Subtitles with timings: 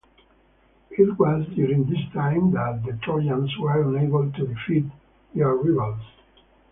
[0.89, 4.87] It was during this time that the Trojans were unable to defeat
[5.35, 6.01] their rivals.